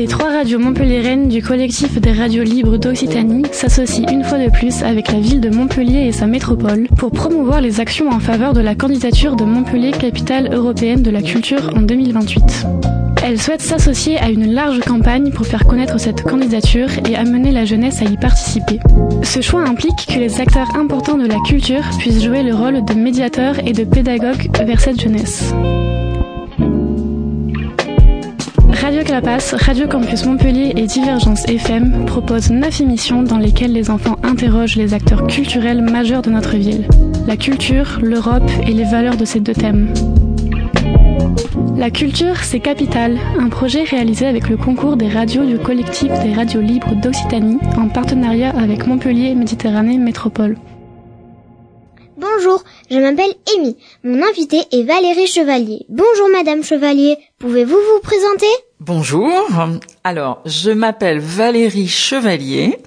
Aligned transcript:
Les 0.00 0.06
trois 0.06 0.30
radios 0.30 0.58
montpelliéraines 0.58 1.28
du 1.28 1.42
collectif 1.42 2.00
des 2.00 2.12
radios 2.12 2.42
libres 2.42 2.78
d'Occitanie 2.78 3.42
s'associent 3.52 4.08
une 4.10 4.24
fois 4.24 4.38
de 4.38 4.50
plus 4.50 4.82
avec 4.82 5.12
la 5.12 5.20
ville 5.20 5.42
de 5.42 5.50
Montpellier 5.50 6.06
et 6.06 6.12
sa 6.12 6.26
métropole 6.26 6.88
pour 6.96 7.10
promouvoir 7.10 7.60
les 7.60 7.80
actions 7.80 8.08
en 8.08 8.18
faveur 8.18 8.54
de 8.54 8.60
la 8.60 8.74
candidature 8.74 9.36
de 9.36 9.44
Montpellier 9.44 9.90
capitale 9.90 10.54
européenne 10.54 11.02
de 11.02 11.10
la 11.10 11.20
culture 11.20 11.70
en 11.76 11.82
2028. 11.82 13.09
Elles 13.22 13.40
souhaitent 13.40 13.60
s'associer 13.60 14.18
à 14.18 14.30
une 14.30 14.52
large 14.52 14.80
campagne 14.80 15.30
pour 15.30 15.46
faire 15.46 15.64
connaître 15.66 15.98
cette 16.00 16.22
candidature 16.22 16.88
et 17.08 17.16
amener 17.16 17.52
la 17.52 17.64
jeunesse 17.64 18.00
à 18.00 18.06
y 18.06 18.16
participer. 18.16 18.80
Ce 19.22 19.40
choix 19.40 19.62
implique 19.62 20.06
que 20.08 20.18
les 20.18 20.40
acteurs 20.40 20.74
importants 20.74 21.18
de 21.18 21.26
la 21.26 21.38
culture 21.46 21.84
puissent 21.98 22.22
jouer 22.22 22.42
le 22.42 22.54
rôle 22.54 22.84
de 22.84 22.94
médiateurs 22.94 23.56
et 23.66 23.72
de 23.72 23.84
pédagogues 23.84 24.48
vers 24.64 24.80
cette 24.80 25.00
jeunesse. 25.00 25.52
Radio 28.80 29.04
Clapas, 29.04 29.54
Radio 29.58 29.86
Campus 29.86 30.24
Montpellier 30.24 30.72
et 30.74 30.86
Divergence 30.86 31.44
FM 31.46 32.06
proposent 32.06 32.50
neuf 32.50 32.80
émissions 32.80 33.22
dans 33.22 33.36
lesquelles 33.36 33.72
les 33.72 33.90
enfants 33.90 34.16
interrogent 34.22 34.76
les 34.76 34.94
acteurs 34.94 35.26
culturels 35.26 35.82
majeurs 35.82 36.22
de 36.22 36.30
notre 36.30 36.56
ville. 36.56 36.88
La 37.26 37.36
culture, 37.36 37.98
l'Europe 38.02 38.50
et 38.66 38.72
les 38.72 38.84
valeurs 38.84 39.16
de 39.16 39.26
ces 39.26 39.40
deux 39.40 39.52
thèmes. 39.52 39.92
La 41.76 41.90
culture, 41.90 42.36
c'est 42.42 42.60
Capital, 42.60 43.18
un 43.38 43.48
projet 43.48 43.84
réalisé 43.84 44.26
avec 44.26 44.48
le 44.48 44.56
concours 44.56 44.96
des 44.96 45.08
radios 45.08 45.44
du 45.44 45.58
collectif 45.58 46.12
des 46.22 46.34
radios 46.34 46.60
libres 46.60 46.94
d'Occitanie 46.94 47.58
en 47.78 47.88
partenariat 47.88 48.50
avec 48.50 48.86
Montpellier 48.86 49.34
Méditerranée 49.34 49.96
Métropole. 49.96 50.56
Bonjour, 52.18 52.62
je 52.90 52.98
m'appelle 52.98 53.32
Amy. 53.56 53.76
Mon 54.04 54.22
invité 54.22 54.58
est 54.72 54.82
Valérie 54.82 55.26
Chevalier. 55.26 55.86
Bonjour 55.88 56.28
Madame 56.32 56.62
Chevalier, 56.62 57.16
pouvez-vous 57.38 57.70
vous 57.70 58.00
présenter? 58.02 58.46
Bonjour, 58.80 59.30
alors 60.04 60.42
je 60.44 60.70
m'appelle 60.70 61.18
Valérie 61.18 61.88
Chevalier 61.88 62.78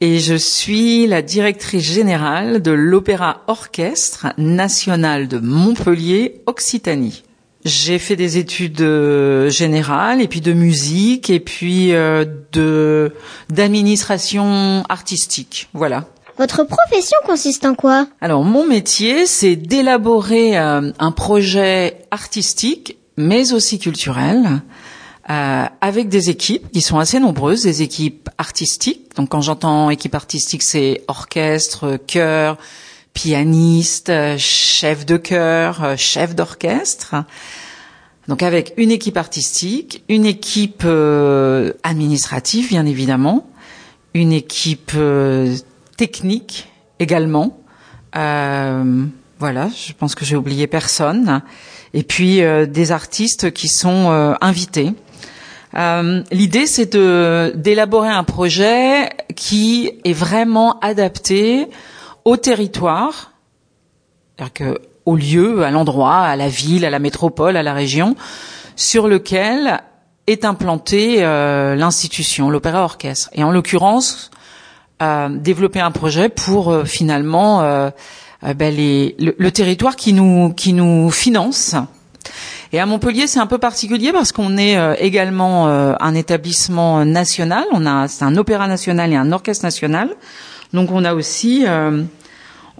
et 0.00 0.18
je 0.18 0.34
suis 0.34 1.06
la 1.06 1.22
directrice 1.22 1.84
générale 1.84 2.60
de 2.60 2.72
l'Opéra 2.72 3.42
Orchestre 3.46 4.26
National 4.36 5.28
de 5.28 5.38
Montpellier 5.38 6.42
Occitanie. 6.46 7.22
J'ai 7.66 7.98
fait 7.98 8.14
des 8.14 8.38
études 8.38 8.80
euh, 8.80 9.50
générales 9.50 10.22
et 10.22 10.28
puis 10.28 10.40
de 10.40 10.52
musique 10.52 11.30
et 11.30 11.40
puis 11.40 11.92
euh, 11.92 12.24
de 12.52 13.12
d'administration 13.50 14.84
artistique. 14.88 15.68
Voilà. 15.74 16.04
Votre 16.38 16.62
profession 16.62 17.16
consiste 17.24 17.64
en 17.64 17.74
quoi? 17.74 18.06
Alors 18.20 18.44
mon 18.44 18.64
métier, 18.64 19.26
c'est 19.26 19.56
d'élaborer 19.56 20.56
euh, 20.56 20.92
un 20.96 21.10
projet 21.10 22.02
artistique, 22.12 22.98
mais 23.16 23.52
aussi 23.52 23.80
culturel, 23.80 24.60
euh, 25.28 25.64
avec 25.80 26.08
des 26.08 26.30
équipes 26.30 26.70
qui 26.70 26.82
sont 26.82 27.00
assez 27.00 27.18
nombreuses, 27.18 27.64
des 27.64 27.82
équipes 27.82 28.28
artistiques. 28.38 29.16
Donc 29.16 29.30
quand 29.30 29.40
j'entends 29.40 29.90
équipe 29.90 30.14
artistique, 30.14 30.62
c'est 30.62 31.02
orchestre, 31.08 31.98
chœur, 32.06 32.58
pianiste, 33.16 34.12
chef 34.36 35.06
de 35.06 35.16
chœur, 35.16 35.94
chef 35.96 36.34
d'orchestre. 36.34 37.14
Donc 38.28 38.42
avec 38.42 38.74
une 38.76 38.90
équipe 38.90 39.16
artistique, 39.16 40.04
une 40.10 40.26
équipe 40.26 40.82
euh, 40.84 41.72
administrative 41.82 42.68
bien 42.68 42.84
évidemment, 42.84 43.48
une 44.12 44.32
équipe 44.32 44.92
euh, 44.94 45.56
technique 45.96 46.68
également. 46.98 47.58
Euh, 48.16 49.06
voilà, 49.38 49.70
je 49.74 49.94
pense 49.94 50.14
que 50.14 50.26
j'ai 50.26 50.36
oublié 50.36 50.66
personne. 50.66 51.40
Et 51.94 52.02
puis 52.02 52.42
euh, 52.42 52.66
des 52.66 52.92
artistes 52.92 53.50
qui 53.50 53.68
sont 53.68 54.10
euh, 54.10 54.34
invités. 54.42 54.92
Euh, 55.74 56.22
L'idée, 56.30 56.66
c'est 56.66 56.94
d'élaborer 56.94 58.10
un 58.10 58.24
projet 58.24 59.08
qui 59.36 59.92
est 60.04 60.12
vraiment 60.12 60.78
adapté 60.80 61.66
au 62.26 62.36
territoire, 62.36 63.32
c'est-à-dire 64.36 64.78
au 65.06 65.16
lieu, 65.16 65.64
à 65.64 65.70
l'endroit, 65.70 66.18
à 66.18 66.36
la 66.36 66.48
ville, 66.48 66.84
à 66.84 66.90
la 66.90 66.98
métropole, 66.98 67.56
à 67.56 67.62
la 67.62 67.72
région, 67.72 68.16
sur 68.74 69.06
lequel 69.06 69.80
est 70.26 70.44
implantée 70.44 71.24
euh, 71.24 71.76
l'institution, 71.76 72.50
l'opéra 72.50 72.82
orchestre. 72.82 73.30
Et 73.32 73.44
en 73.44 73.52
l'occurrence, 73.52 74.30
euh, 75.02 75.28
développer 75.28 75.78
un 75.80 75.90
projet 75.90 76.30
pour 76.30 76.72
euh, 76.72 76.84
finalement 76.84 77.60
euh, 77.60 77.90
ben 78.42 78.74
les, 78.74 79.14
le, 79.18 79.50
territoire 79.50 79.94
qui 79.94 80.14
nous 80.14 80.54
qui 80.54 80.72
nous 80.72 81.10
finance. 81.10 81.74
Et 82.72 82.80
à 82.80 82.86
Montpellier, 82.86 83.26
c'est 83.26 83.38
un 83.38 83.46
peu 83.46 83.58
particulier 83.58 84.10
parce 84.10 84.32
qu'on 84.32 84.56
est 84.56 84.76
également 84.98 85.68
un 85.68 86.14
établissement 86.14 87.04
national. 87.04 87.64
On 87.72 87.86
a 87.86 88.08
c'est 88.08 88.24
un 88.24 88.36
opéra 88.36 88.68
national 88.68 89.12
et 89.12 89.16
un 89.16 89.32
orchestre 89.32 89.64
national. 89.64 90.10
Donc 90.72 90.90
on 90.92 91.04
a 91.04 91.14
aussi 91.14 91.64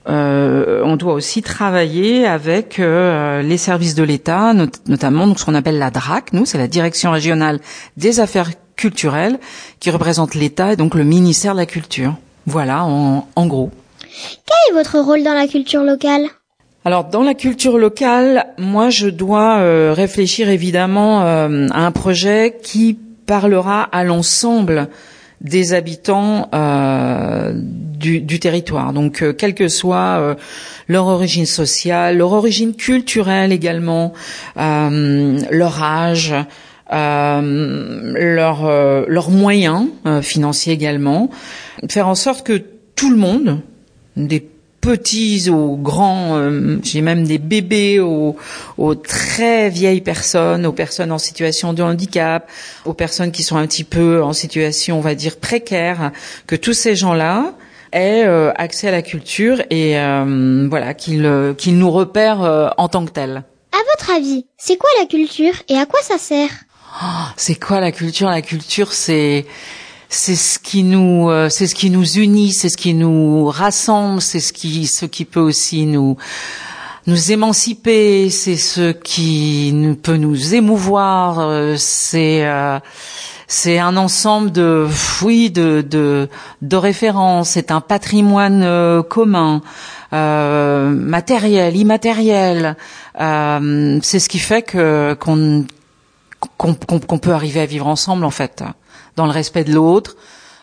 euh, 0.08 0.82
on 0.84 0.96
doit 0.96 1.14
aussi 1.14 1.42
travailler 1.42 2.26
avec 2.26 2.78
euh, 2.78 3.42
les 3.42 3.56
services 3.56 3.94
de 3.94 4.04
l'État, 4.04 4.54
not 4.54 4.66
notamment 4.86 5.26
donc 5.26 5.40
ce 5.40 5.44
qu'on 5.44 5.54
appelle 5.54 5.78
la 5.78 5.90
DRAC. 5.90 6.32
Nous, 6.32 6.46
c'est 6.46 6.58
la 6.58 6.68
Direction 6.68 7.10
régionale 7.10 7.58
des 7.96 8.20
affaires 8.20 8.50
culturelles, 8.76 9.38
qui 9.80 9.90
représente 9.90 10.34
l'État 10.34 10.72
et 10.72 10.76
donc 10.76 10.94
le 10.94 11.02
ministère 11.02 11.54
de 11.54 11.58
la 11.58 11.66
Culture. 11.66 12.14
Voilà, 12.46 12.84
en, 12.84 13.26
en 13.34 13.46
gros. 13.46 13.70
Quel 14.46 14.56
est 14.70 14.78
votre 14.78 14.98
rôle 15.00 15.24
dans 15.24 15.34
la 15.34 15.48
culture 15.48 15.82
locale? 15.82 16.26
Alors 16.84 17.04
dans 17.04 17.24
la 17.24 17.34
culture 17.34 17.78
locale, 17.78 18.46
moi 18.58 18.90
je 18.90 19.08
dois 19.08 19.58
euh, 19.58 19.92
réfléchir 19.92 20.48
évidemment 20.48 21.22
euh, 21.22 21.66
à 21.72 21.84
un 21.84 21.90
projet 21.90 22.58
qui 22.62 22.96
parlera 23.26 23.82
à 23.82 24.04
l'ensemble 24.04 24.88
des 25.40 25.74
habitants 25.74 26.48
euh, 26.54 27.52
du, 27.54 28.20
du, 28.20 28.38
territoire. 28.40 28.92
Donc, 28.92 29.22
euh, 29.22 29.32
quelle 29.32 29.54
que 29.54 29.68
soit 29.68 30.18
euh, 30.18 30.34
leur 30.88 31.06
origine 31.06 31.46
sociale, 31.46 32.18
leur 32.18 32.32
origine 32.32 32.74
culturelle 32.74 33.52
également, 33.52 34.12
euh, 34.56 35.38
leur 35.50 35.82
âge, 35.82 36.34
leurs 36.88 38.62
leurs 39.08 39.30
moyens 39.30 39.88
financiers 40.22 40.72
également, 40.72 41.30
faire 41.88 42.06
en 42.06 42.14
sorte 42.14 42.46
que 42.46 42.62
tout 42.94 43.10
le 43.10 43.16
monde, 43.16 43.60
des 44.16 44.46
petits 44.86 45.50
aux 45.50 45.76
grands, 45.76 46.36
euh, 46.36 46.78
j'ai 46.84 47.00
même 47.00 47.26
des 47.26 47.38
bébés 47.38 47.98
aux, 47.98 48.36
aux, 48.78 48.94
très 48.94 49.68
vieilles 49.68 50.00
personnes, 50.00 50.64
aux 50.64 50.72
personnes 50.72 51.10
en 51.10 51.18
situation 51.18 51.72
de 51.72 51.82
handicap, 51.82 52.48
aux 52.84 52.94
personnes 52.94 53.32
qui 53.32 53.42
sont 53.42 53.56
un 53.56 53.66
petit 53.66 53.82
peu 53.82 54.22
en 54.22 54.32
situation, 54.32 54.98
on 54.98 55.00
va 55.00 55.16
dire, 55.16 55.38
précaire, 55.38 56.12
que 56.46 56.54
tous 56.54 56.72
ces 56.72 56.94
gens-là 56.94 57.54
aient 57.90 58.24
euh, 58.26 58.52
accès 58.54 58.86
à 58.86 58.92
la 58.92 59.02
culture 59.02 59.60
et 59.70 59.98
euh, 59.98 60.68
voilà 60.70 60.94
qu'ils 60.94 61.54
qu'ils 61.58 61.78
nous 61.78 61.90
repèrent 61.90 62.72
en 62.76 62.88
tant 62.88 63.04
que 63.04 63.10
tels. 63.10 63.42
À 63.72 63.78
votre 63.90 64.10
avis, 64.16 64.46
c'est 64.56 64.76
quoi 64.76 64.90
la 65.00 65.06
culture 65.06 65.54
et 65.68 65.76
à 65.76 65.86
quoi 65.86 66.00
ça 66.02 66.16
sert? 66.16 66.50
Oh, 67.02 67.26
C'est 67.36 67.56
quoi 67.56 67.80
la 67.80 67.90
culture? 67.90 68.28
La 68.28 68.40
culture, 68.40 68.92
c'est 68.92 69.46
c'est 70.16 70.34
ce 70.34 70.58
qui 70.58 70.82
nous 70.82 71.28
euh, 71.28 71.50
c'est 71.50 71.66
ce 71.66 71.74
qui 71.74 71.90
nous 71.90 72.18
unit, 72.18 72.52
c'est 72.52 72.70
ce 72.70 72.76
qui 72.78 72.94
nous 72.94 73.46
rassemble, 73.46 74.22
c'est 74.22 74.40
ce 74.40 74.52
qui 74.52 74.86
ce 74.86 75.04
qui 75.04 75.24
peut 75.26 75.40
aussi 75.40 75.84
nous 75.84 76.16
nous 77.06 77.32
émanciper, 77.32 78.30
c'est 78.30 78.56
ce 78.56 78.92
qui 78.92 79.96
peut 80.02 80.16
nous 80.16 80.54
émouvoir, 80.54 81.40
euh, 81.40 81.74
c'est 81.76 82.46
euh, 82.46 82.80
c'est 83.46 83.78
un 83.78 83.96
ensemble 83.98 84.50
de 84.52 84.88
oui 85.22 85.50
de 85.50 85.82
de, 85.82 86.28
de 86.62 86.76
références, 86.76 87.50
c'est 87.50 87.70
un 87.70 87.82
patrimoine 87.82 89.02
commun, 89.04 89.60
matériel, 90.10 91.76
immatériel. 91.76 92.76
c'est 93.18 94.18
ce 94.18 94.28
qui 94.28 94.38
fait 94.38 94.62
que 94.62 95.14
qu'on 95.20 95.66
qu'on 96.56 96.74
qu'on 96.74 97.18
peut 97.18 97.32
arriver 97.32 97.60
à 97.60 97.66
vivre 97.66 97.86
ensemble 97.86 98.24
en 98.24 98.30
fait 98.30 98.64
dans 99.16 99.26
le 99.26 99.32
respect 99.32 99.64
de 99.64 99.72
l'autre, 99.72 100.16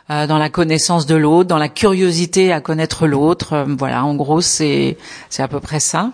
euh, 0.10 0.28
dans 0.28 0.38
la 0.38 0.50
connaissance 0.50 1.06
de 1.06 1.16
l'autre, 1.16 1.50
dans 1.50 1.58
la 1.58 1.70
curiosité 1.70 2.54
à 2.54 2.62
connaître 2.62 3.08
l'autre. 3.08 3.54
Euh, 3.54 3.66
voilà, 3.68 4.06
en 4.06 4.16
gros, 4.16 4.42
c'est 4.42 4.98
c'est 5.30 5.44
à 5.44 5.48
peu 5.48 5.60
près 5.60 5.80
ça. 5.80 6.12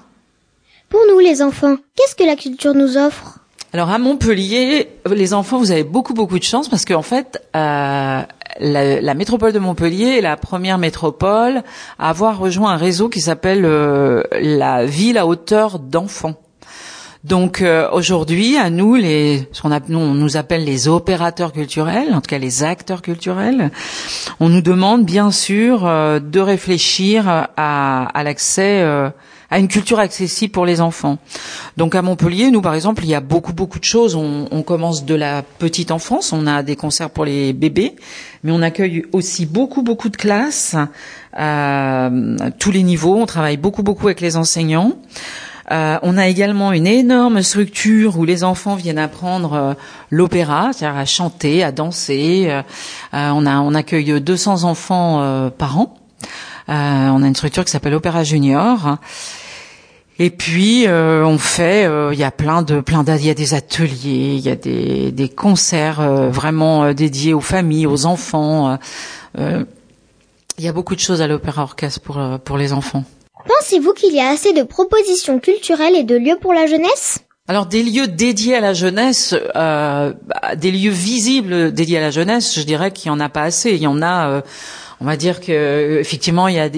Pour 0.89 1.01
nous, 1.07 1.19
les 1.19 1.41
enfants, 1.41 1.75
qu'est-ce 1.95 2.15
que 2.15 2.24
la 2.24 2.36
culture 2.36 2.74
nous 2.74 2.97
offre? 2.97 3.39
Alors 3.71 3.91
à 3.91 4.00
Montpellier, 4.00 4.89
les 5.06 5.33
enfants, 5.36 5.59
vous 5.59 5.71
avez 5.71 5.83
beaucoup 5.83 6.15
beaucoup 6.15 6.39
de 6.39 6.44
chance 6.44 6.68
parce 6.68 6.86
qu'en 6.86 7.03
fait, 7.03 7.39
euh, 7.56 8.24
la, 8.59 9.01
la, 9.01 9.13
métropole 9.13 9.53
de 9.53 9.59
Montpellier 9.59 10.18
est 10.18 10.21
la 10.21 10.38
première 10.38 10.80
métropole 10.80 11.62
à 12.00 12.09
avoir 12.09 12.39
rejoint 12.39 12.71
un 12.71 12.77
réseau 12.77 13.09
qui 13.09 13.21
s'appelle 13.21 13.65
euh, 13.65 14.24
la 14.42 14.85
ville 14.85 15.19
à 15.19 15.27
hauteur 15.27 15.77
d'enfants. 15.77 16.33
Donc 17.25 17.62
euh, 17.62 17.89
aujourd'hui, 17.92 18.56
à 18.56 18.69
nous, 18.69 18.95
les, 18.95 19.45
ce 19.51 19.62
qu'on 19.62 19.71
on 19.89 20.13
nous 20.13 20.38
appelle 20.38 20.63
les 20.63 20.88
opérateurs 20.88 21.51
culturels, 21.51 22.13
en 22.13 22.21
tout 22.21 22.30
cas 22.30 22.38
les 22.38 22.63
acteurs 22.63 23.01
culturels, 23.01 23.71
on 24.39 24.48
nous 24.48 24.62
demande 24.62 25.04
bien 25.04 25.30
sûr 25.30 25.86
euh, 25.86 26.21
de 26.21 26.39
réfléchir 26.39 27.25
à, 27.27 28.06
à 28.06 28.24
l'accès 28.24 28.81
euh, 28.83 29.10
à 29.51 29.60
une 29.60 29.68
culture 29.68 30.00
accessible 30.00 30.54
pour 30.54 30.66
les 30.66 30.80
enfants. 30.80 31.18
Donc 31.75 31.94
à 31.94 32.01
Montpellier, 32.01 32.51
nous 32.51 32.62
par 32.62 32.74
exemple, 32.74 33.04
il 33.04 33.10
y 33.10 33.16
a 33.16 33.19
beaucoup 33.19 33.51
beaucoup 33.51 33.80
de 33.80 33.83
choses. 33.83 34.16
On, 34.16 34.48
on 34.50 34.62
commence 34.63 35.04
de 35.04 35.16
la 35.16 35.42
petite 35.42 35.92
enfance, 35.92 36.31
on 36.31 36.48
a 36.48 36.63
des 36.63 36.77
concerts 36.77 37.10
pour 37.10 37.25
les 37.25 37.51
bébés, 37.51 37.98
mais 38.45 38.54
on 38.54 38.62
accueille 38.62 39.04
aussi 39.12 39.45
beaucoup 39.45 39.81
beaucoup 39.83 40.07
de 40.07 40.16
classes 40.16 40.77
à 41.33 42.10
tous 42.60 42.71
les 42.71 42.83
niveaux. 42.83 43.18
On 43.18 43.25
travaille 43.25 43.57
beaucoup 43.57 43.83
beaucoup 43.83 44.07
avec 44.07 44.21
les 44.21 44.38
enseignants. 44.38 44.94
Euh, 45.71 46.00
on 46.01 46.18
a 46.18 46.27
également 46.27 46.71
une 46.71 46.88
énorme 46.88 47.44
structure 47.44 48.18
où 48.18 48.25
les 48.25 48.44
enfants 48.44 48.75
viennent 48.75 48.98
apprendre 48.98 49.54
euh, 49.54 49.74
l'opéra, 50.10 50.71
c'est-à-dire 50.74 51.00
à 51.00 51.06
chanter, 51.06 51.63
à 51.63 51.71
danser. 51.71 52.48
Euh, 52.50 52.62
on 53.13 53.45
a 53.45 53.60
on 53.60 53.75
accueille 53.75 54.19
200 54.19 54.63
enfants 54.63 55.51
par 55.57 55.80
an. 55.80 55.95
on 56.68 57.24
a 57.24 57.27
une 57.27 57.36
structure 57.36 57.66
qui 57.66 57.71
s'appelle 57.71 57.94
Opéra 57.94 58.24
Junior. 58.24 58.98
Et 60.21 60.31
puis 60.31 60.86
on 60.88 61.38
fait, 61.38 61.89
il 62.12 62.19
y 62.19 62.24
a 62.24 62.31
plein 62.31 62.62
de 62.62 62.81
plein 62.81 63.06
il 63.06 63.25
y 63.25 63.30
a 63.30 63.33
des 63.33 63.54
ateliers, 63.54 64.36
il 64.36 64.42
y 64.42 64.50
a 64.50 64.56
des, 64.56 65.30
concerts 65.30 66.01
vraiment 66.30 66.94
dédiés 66.94 67.33
aux 67.33 67.42
familles, 67.42 67.88
aux 67.88 68.06
enfants. 68.06 68.77
il 69.38 69.66
y 70.57 70.68
a 70.68 70.74
beaucoup 70.74 70.95
de 70.95 71.00
choses 71.00 71.21
à 71.21 71.27
l'opéra 71.27 71.63
orchestre 71.63 72.39
pour 72.44 72.57
les 72.57 72.74
enfants. 72.74 73.04
Pensez-vous 73.50 73.94
qu'il 73.94 74.13
y 74.13 74.19
a 74.19 74.30
assez 74.30 74.54
de 74.54 74.62
propositions 74.62 75.40
culturelles 75.40 75.96
et 75.96 76.04
de 76.04 76.16
lieux 76.16 76.38
pour 76.40 76.54
la 76.54 76.68
jeunesse? 76.68 77.19
Alors 77.48 77.66
des 77.66 77.81
lieux 77.81 78.07
dédiés 78.07 78.56
à 78.56 78.60
la 78.60 78.75
jeunesse, 78.75 79.36
euh, 79.56 80.13
des 80.56 80.69
lieux 80.69 80.92
visibles 80.92 81.72
dédiés 81.72 81.98
à 81.98 82.01
la 82.01 82.12
jeunesse, 82.12 82.54
je 82.60 82.62
dirais 82.62 82.92
qu'il 82.92 83.07
y 83.07 83.12
en 83.12 83.19
a 83.19 83.28
pas 83.28 83.42
assez. 83.42 83.72
Il 83.72 83.81
y 83.81 83.88
en 83.88 84.04
a, 84.04 84.30
euh, 84.30 84.42
on 85.01 85.06
va 85.06 85.18
dire 85.18 85.42
que 85.42 85.98
effectivement 86.00 86.48
il 86.48 86.57
y 86.57 86.60
a, 86.60 86.69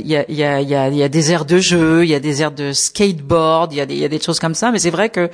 des 1.09 1.31
aires 1.31 1.44
de 1.44 1.57
jeu, 1.57 2.06
il 2.06 2.09
y 2.09 2.15
a 2.15 2.21
des 2.21 2.41
aires 2.41 2.53
de 2.53 2.71
skateboard, 2.71 3.74
il 3.74 3.77
y 3.77 4.06
a 4.06 4.07
des, 4.07 4.21
choses 4.21 4.39
comme 4.39 4.56
ça. 4.56 4.71
Mais 4.71 4.79
c'est 4.79 4.91
vrai 4.91 5.09
que 5.09 5.29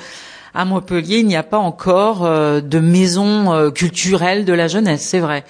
à 0.55 0.65
Montpellier 0.65 1.19
il 1.19 1.27
n'y 1.27 1.35
a 1.35 1.43
pas 1.43 1.59
encore 1.59 2.25
euh, 2.25 2.61
de 2.61 2.79
maison 2.79 3.71
culturelle 3.73 4.43
de 4.43 4.53
la 4.53 4.67
jeunesse, 4.67 5.01
c'est 5.01 5.19
vrai. 5.19 5.43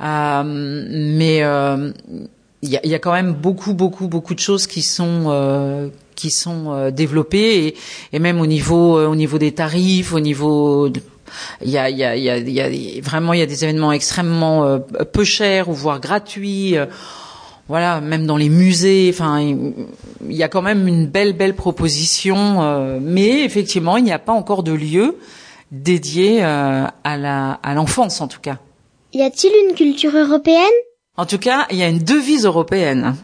Mais 0.00 1.42
il 2.66 2.72
y 2.72 2.76
a, 2.76 2.86
y 2.86 2.94
a, 2.94 2.98
quand 2.98 3.12
même 3.12 3.32
beaucoup, 3.32 3.74
beaucoup, 3.74 4.08
beaucoup 4.08 4.34
de 4.34 4.40
choses 4.40 4.66
qui 4.66 4.82
sont 4.82 5.24
euh, 5.28 5.88
qui 6.16 6.30
sont 6.30 6.72
euh, 6.72 6.90
développées 6.90 7.66
et, 7.66 7.76
et, 8.12 8.18
même 8.18 8.40
au 8.40 8.46
niveau 8.46 8.98
euh, 8.98 9.06
au 9.06 9.14
niveau 9.14 9.38
des 9.38 9.52
tarifs, 9.52 10.12
au 10.12 10.20
niveau 10.20 10.88
il 11.62 11.70
y 11.70 11.78
a, 11.78 11.90
il 11.90 11.98
y, 11.98 12.04
a, 12.04 12.16
il 12.16 12.50
y 12.50 12.60
a 12.60 13.02
vraiment 13.02 13.32
il 13.32 13.40
y 13.40 13.42
a 13.42 13.46
des 13.46 13.62
événements 13.64 13.92
extrêmement 13.92 14.64
euh, 14.64 14.78
peu 15.12 15.24
chers 15.24 15.68
ou 15.68 15.74
voire 15.74 16.00
gratuits. 16.00 16.76
voilà, 17.68 18.00
même 18.00 18.26
dans 18.26 18.36
les 18.36 18.48
musées. 18.48 19.10
Enfin, 19.12 19.40
il 19.40 20.36
y 20.36 20.42
a 20.42 20.48
quand 20.48 20.62
même 20.62 20.86
une 20.88 21.06
belle 21.06 21.34
belle 21.34 21.54
proposition, 21.54 22.98
mais 23.00 23.44
effectivement, 23.44 23.96
il 23.96 24.04
n'y 24.04 24.12
a 24.12 24.20
pas 24.20 24.32
encore 24.32 24.62
de 24.62 24.72
lieu 24.72 25.16
dédié 25.72 26.42
à 26.42 26.92
la 27.04 27.58
à 27.62 27.74
l'enfance 27.74 28.20
en 28.20 28.28
tout 28.28 28.40
cas. 28.40 28.58
Y 29.12 29.22
a-t-il 29.22 29.52
une 29.68 29.74
culture 29.74 30.16
européenne? 30.16 30.78
En 31.16 31.26
tout 31.26 31.38
cas, 31.38 31.66
il 31.70 31.76
y 31.76 31.82
a 31.82 31.88
une 31.88 31.98
devise 32.00 32.44
européenne 32.44 33.16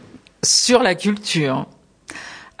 sur 0.43 0.81
la 0.83 0.95
culture 0.95 1.67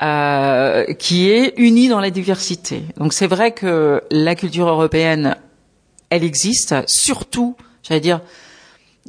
euh, 0.01 0.85
qui 0.93 1.29
est 1.29 1.53
unie 1.57 1.87
dans 1.87 1.99
la 1.99 2.09
diversité. 2.11 2.83
Donc 2.97 3.13
c'est 3.13 3.27
vrai 3.27 3.51
que 3.51 4.01
la 4.11 4.35
culture 4.35 4.67
européenne, 4.67 5.35
elle 6.09 6.23
existe, 6.23 6.75
surtout, 6.87 7.55
j'allais 7.83 7.99
dire, 8.01 8.21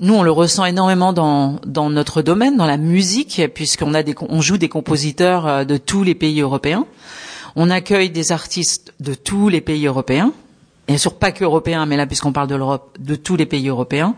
nous 0.00 0.14
on 0.14 0.22
le 0.22 0.30
ressent 0.30 0.64
énormément 0.64 1.12
dans, 1.12 1.60
dans 1.66 1.90
notre 1.90 2.22
domaine, 2.22 2.56
dans 2.56 2.66
la 2.66 2.76
musique, 2.76 3.42
puisqu'on 3.54 3.94
a 3.94 4.02
des, 4.02 4.14
on 4.28 4.40
joue 4.40 4.58
des 4.58 4.68
compositeurs 4.68 5.46
euh, 5.46 5.64
de 5.64 5.76
tous 5.76 6.02
les 6.04 6.14
pays 6.14 6.40
européens. 6.40 6.86
On 7.56 7.70
accueille 7.70 8.10
des 8.10 8.32
artistes 8.32 8.94
de 8.98 9.14
tous 9.14 9.48
les 9.48 9.60
pays 9.60 9.86
européens, 9.86 10.32
bien 10.88 10.98
sûr 10.98 11.14
pas 11.14 11.32
que 11.32 11.44
européens, 11.44 11.86
mais 11.86 11.96
là 11.96 12.06
puisqu'on 12.06 12.32
parle 12.32 12.48
de 12.48 12.56
l'Europe, 12.56 12.96
de 12.98 13.14
tous 13.14 13.36
les 13.36 13.46
pays 13.46 13.68
européens. 13.68 14.14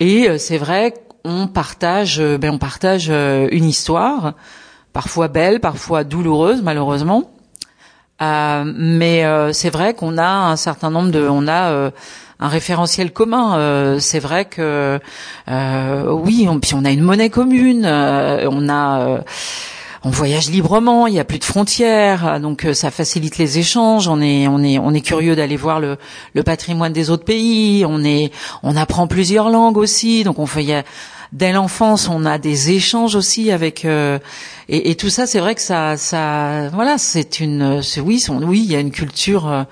Et 0.00 0.28
euh, 0.28 0.38
c'est 0.38 0.58
vrai 0.58 0.94
on 1.28 1.46
partage, 1.46 2.20
euh, 2.20 2.38
ben 2.38 2.54
on 2.54 2.58
partage 2.58 3.08
euh, 3.10 3.48
une 3.52 3.66
histoire, 3.66 4.32
parfois 4.92 5.28
belle, 5.28 5.60
parfois 5.60 6.02
douloureuse, 6.02 6.62
malheureusement. 6.62 7.30
Euh, 8.20 8.64
mais 8.64 9.24
c'est 9.52 9.70
vrai 9.70 9.94
qu'on 9.94 10.18
a 10.18 10.26
un 10.26 10.56
certain 10.56 10.90
nombre 10.90 11.12
de, 11.12 11.28
on 11.28 11.46
a 11.46 11.92
un 12.40 12.48
référentiel 12.48 13.12
commun. 13.12 13.96
c'est 14.00 14.18
vrai 14.18 14.46
que 14.46 14.98
oui, 15.46 16.48
on, 16.50 16.58
puis 16.58 16.74
on 16.74 16.84
a 16.84 16.90
une 16.90 17.02
monnaie 17.02 17.30
commune, 17.30 17.86
on 17.86 18.68
a 18.68 19.20
on 20.04 20.10
voyage 20.10 20.48
librement, 20.48 21.06
il 21.06 21.14
n'y 21.14 21.20
a 21.20 21.24
plus 21.24 21.38
de 21.38 21.44
frontières, 21.44 22.40
donc 22.40 22.66
ça 22.72 22.90
facilite 22.90 23.36
les 23.38 23.58
échanges. 23.58 24.08
On 24.08 24.20
est, 24.20 24.46
on 24.48 24.62
est, 24.62 24.78
on 24.78 24.94
est 24.94 25.00
curieux 25.00 25.36
d'aller 25.36 25.56
voir 25.56 25.80
le, 25.80 25.96
le, 26.34 26.42
patrimoine 26.42 26.92
des 26.92 27.10
autres 27.10 27.24
pays. 27.24 27.84
On 27.84 28.04
est, 28.04 28.32
on 28.62 28.76
apprend 28.76 29.06
plusieurs 29.06 29.50
langues 29.50 29.76
aussi, 29.76 30.22
donc 30.24 30.38
on 30.38 30.46
fait, 30.46 30.64
y 30.64 30.72
a, 30.72 30.84
dès 31.32 31.52
l'enfance, 31.52 32.08
on 32.08 32.24
a 32.24 32.38
des 32.38 32.70
échanges 32.70 33.14
aussi 33.14 33.50
avec 33.50 33.84
euh, 33.84 34.18
et, 34.68 34.90
et, 34.90 34.94
tout 34.96 35.08
ça. 35.08 35.26
C'est 35.26 35.40
vrai 35.40 35.54
que 35.54 35.60
ça, 35.60 35.96
ça, 35.96 36.68
voilà, 36.72 36.98
c'est 36.98 37.40
une, 37.40 37.82
c'est 37.82 38.00
oui, 38.00 38.22
oui, 38.28 38.62
il 38.64 38.72
y 38.72 38.76
a 38.76 38.80
une 38.80 38.90
culture, 38.90 39.48
euh, 39.48 39.62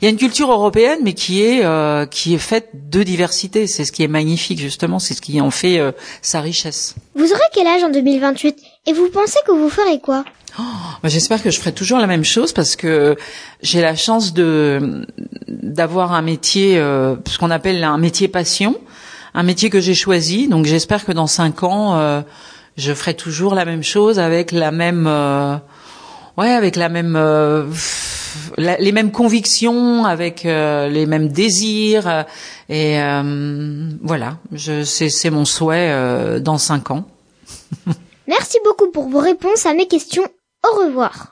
il 0.00 0.04
y 0.04 0.08
a 0.08 0.10
une 0.10 0.16
culture 0.16 0.50
européenne, 0.50 1.00
mais 1.02 1.14
qui 1.14 1.42
est 1.42 1.64
euh, 1.64 2.06
qui 2.06 2.34
est 2.34 2.38
faite 2.38 2.70
de 2.74 3.02
diversité. 3.02 3.66
C'est 3.66 3.84
ce 3.84 3.92
qui 3.92 4.02
est 4.02 4.08
magnifique 4.08 4.58
justement, 4.58 4.98
c'est 4.98 5.14
ce 5.14 5.20
qui 5.20 5.40
en 5.40 5.50
fait 5.50 5.80
sa 6.22 6.40
richesse. 6.40 6.94
Vous 7.14 7.30
aurez 7.30 7.40
quel 7.52 7.66
âge 7.66 7.82
en 7.82 7.90
2028 7.90 8.58
et 8.86 8.92
vous 8.92 9.08
pensez 9.08 9.38
que 9.46 9.52
vous 9.52 9.68
ferez 9.68 10.00
quoi? 10.00 10.24
Oh, 10.58 10.62
bah, 11.02 11.08
J'espère 11.08 11.42
que 11.42 11.50
je 11.50 11.58
ferai 11.58 11.72
toujours 11.72 11.98
la 11.98 12.06
même 12.06 12.24
chose 12.24 12.52
parce 12.52 12.76
que 12.76 13.16
j'ai 13.62 13.80
la 13.80 13.96
chance 13.96 14.34
de 14.34 15.06
d'avoir 15.48 16.12
un 16.12 16.22
métier, 16.22 16.74
ce 16.76 17.38
qu'on 17.38 17.50
appelle 17.50 17.82
un 17.84 17.98
métier 17.98 18.28
passion 18.28 18.76
un 19.34 19.42
métier 19.42 19.70
que 19.70 19.80
j'ai 19.80 19.94
choisi. 19.94 20.48
Donc 20.48 20.66
j'espère 20.66 21.04
que 21.04 21.12
dans 21.12 21.26
cinq 21.26 21.62
ans, 21.62 21.96
euh, 21.96 22.22
je 22.76 22.92
ferai 22.92 23.14
toujours 23.14 23.54
la 23.54 23.64
même 23.64 23.82
chose 23.82 24.18
avec 24.18 24.52
la 24.52 24.70
même, 24.70 25.06
euh, 25.06 25.56
ouais, 26.36 26.50
avec 26.50 26.76
la 26.76 26.88
même, 26.88 27.16
euh, 27.16 27.66
les 28.58 28.92
mêmes 28.92 29.12
convictions, 29.12 30.04
avec 30.04 30.44
les 30.44 31.06
mêmes 31.06 31.28
désirs. 31.28 32.24
et 32.68 32.98
voilà, 34.02 34.38
c'est 34.84 35.30
mon 35.30 35.44
souhait 35.44 36.40
dans 36.40 36.58
cinq 36.58 36.90
ans. 36.90 37.04
Merci 38.26 38.58
beaucoup 38.64 38.90
pour 38.90 39.08
vos 39.08 39.18
réponses 39.18 39.66
à 39.66 39.74
mes 39.74 39.86
questions. 39.86 40.26
Au 40.64 40.84
revoir. 40.86 41.31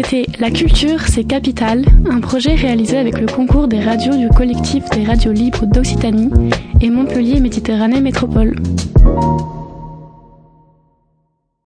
C'était 0.00 0.26
La 0.38 0.52
culture, 0.52 1.00
c'est 1.08 1.24
capital, 1.24 1.84
un 2.08 2.20
projet 2.20 2.54
réalisé 2.54 2.96
avec 2.96 3.18
le 3.18 3.26
concours 3.26 3.66
des 3.66 3.80
radios 3.80 4.16
du 4.16 4.28
collectif 4.28 4.88
des 4.90 5.02
radios 5.02 5.32
libres 5.32 5.66
d'Occitanie 5.66 6.30
et 6.80 6.88
Montpellier 6.88 7.40
Méditerranée 7.40 8.00
Métropole. 8.00 8.54